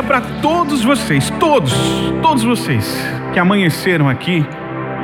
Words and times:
dia 0.00 0.02
para 0.02 0.20
todos 0.40 0.82
vocês, 0.82 1.30
todos, 1.38 1.74
todos 2.22 2.42
vocês 2.42 3.06
que 3.32 3.38
amanheceram 3.38 4.08
aqui, 4.08 4.44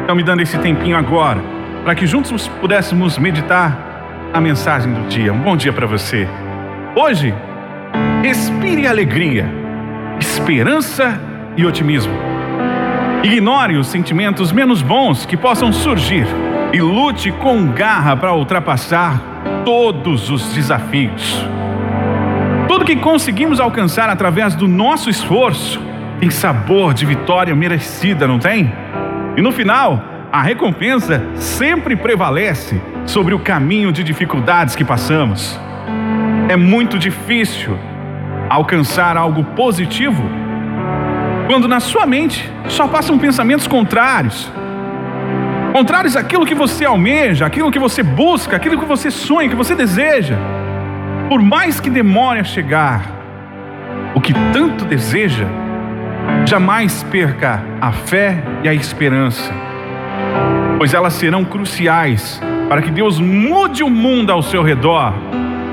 estão 0.00 0.16
me 0.16 0.22
dando 0.22 0.40
esse 0.40 0.58
tempinho 0.58 0.96
agora, 0.96 1.40
para 1.84 1.94
que 1.94 2.06
juntos 2.06 2.48
pudéssemos 2.60 3.18
meditar 3.18 4.30
a 4.32 4.40
mensagem 4.40 4.92
do 4.92 5.06
dia. 5.08 5.32
Um 5.32 5.40
bom 5.40 5.56
dia 5.56 5.72
para 5.72 5.86
você. 5.86 6.26
Hoje, 6.94 7.34
respire 8.22 8.86
alegria, 8.86 9.46
esperança 10.18 11.20
e 11.56 11.66
otimismo. 11.66 12.14
Ignore 13.22 13.76
os 13.76 13.88
sentimentos 13.88 14.50
menos 14.50 14.82
bons 14.82 15.26
que 15.26 15.36
possam 15.36 15.72
surgir 15.72 16.26
e 16.72 16.80
lute 16.80 17.30
com 17.32 17.66
garra 17.72 18.16
para 18.16 18.34
ultrapassar 18.34 19.20
todos 19.64 20.30
os 20.30 20.54
desafios. 20.54 21.44
Que 22.86 22.94
conseguimos 22.94 23.58
alcançar 23.58 24.08
através 24.08 24.54
do 24.54 24.68
nosso 24.68 25.10
esforço 25.10 25.82
tem 26.20 26.30
sabor 26.30 26.94
de 26.94 27.04
vitória 27.04 27.52
merecida, 27.52 28.28
não 28.28 28.38
tem? 28.38 28.72
E 29.36 29.42
no 29.42 29.50
final, 29.50 30.00
a 30.30 30.40
recompensa 30.40 31.20
sempre 31.34 31.96
prevalece 31.96 32.80
sobre 33.04 33.34
o 33.34 33.40
caminho 33.40 33.90
de 33.90 34.04
dificuldades 34.04 34.76
que 34.76 34.84
passamos. 34.84 35.58
É 36.48 36.54
muito 36.54 36.96
difícil 36.96 37.76
alcançar 38.48 39.16
algo 39.16 39.42
positivo 39.42 40.22
quando 41.48 41.66
na 41.66 41.80
sua 41.80 42.06
mente 42.06 42.48
só 42.68 42.86
passam 42.86 43.18
pensamentos 43.18 43.66
contrários. 43.66 44.48
Contrários 45.72 46.16
àquilo 46.16 46.46
que 46.46 46.54
você 46.54 46.84
almeja, 46.84 47.46
aquilo 47.46 47.72
que 47.72 47.80
você 47.80 48.04
busca, 48.04 48.54
aquilo 48.54 48.78
que 48.78 48.84
você 48.84 49.10
sonha, 49.10 49.48
que 49.48 49.56
você 49.56 49.74
deseja. 49.74 50.36
Por 51.28 51.42
mais 51.42 51.80
que 51.80 51.90
demore 51.90 52.38
a 52.38 52.44
chegar, 52.44 53.02
o 54.14 54.20
que 54.20 54.32
tanto 54.52 54.84
deseja, 54.84 55.46
jamais 56.46 57.02
perca 57.02 57.62
a 57.80 57.90
fé 57.90 58.42
e 58.62 58.68
a 58.68 58.74
esperança, 58.74 59.52
pois 60.78 60.94
elas 60.94 61.14
serão 61.14 61.44
cruciais 61.44 62.40
para 62.68 62.80
que 62.80 62.92
Deus 62.92 63.18
mude 63.18 63.82
o 63.82 63.90
mundo 63.90 64.30
ao 64.30 64.40
seu 64.40 64.62
redor 64.62 65.12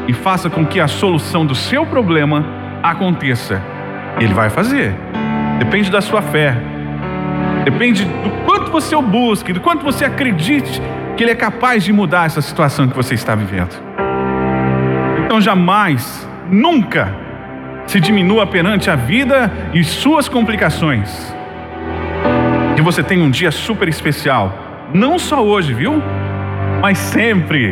e 0.08 0.14
faça 0.14 0.50
com 0.50 0.66
que 0.66 0.80
a 0.80 0.88
solução 0.88 1.46
do 1.46 1.54
seu 1.54 1.86
problema 1.86 2.44
aconteça. 2.82 3.62
Ele 4.20 4.34
vai 4.34 4.50
fazer. 4.50 4.94
Depende 5.60 5.92
da 5.92 6.02
sua 6.02 6.22
fé. 6.22 6.58
Depende 7.64 8.06
do 8.06 8.30
quanto 8.46 8.72
você 8.72 8.96
o 8.96 9.02
busque, 9.02 9.54
do 9.54 9.62
quanto 9.62 9.84
você 9.84 10.04
acredite 10.04 10.82
que 11.16 11.24
Ele 11.24 11.32
é 11.32 11.36
capaz 11.36 11.84
de 11.84 11.94
mudar 11.94 12.26
essa 12.26 12.42
situação 12.42 12.88
que 12.88 12.96
você 12.96 13.14
está 13.14 13.36
vivendo. 13.36 14.03
Então 15.34 15.42
jamais, 15.42 16.30
nunca 16.52 17.12
se 17.88 18.00
diminua 18.00 18.46
perante 18.46 18.92
a 18.92 18.96
vida 18.96 19.52
e 19.74 19.84
suas 19.84 20.30
complicações. 20.30 21.36
Que 22.76 22.84
você 22.84 23.02
tenha 23.02 23.24
um 23.24 23.32
dia 23.32 23.50
super 23.50 23.88
especial, 23.88 24.56
não 24.94 25.18
só 25.18 25.44
hoje, 25.44 25.74
viu? 25.74 26.00
Mas 26.80 27.00
sempre. 27.00 27.72